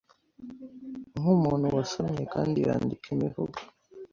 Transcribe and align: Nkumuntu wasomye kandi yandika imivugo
Nkumuntu 1.19 1.65
wasomye 1.75 2.23
kandi 2.33 2.57
yandika 2.67 3.05
imivugo 3.15 3.57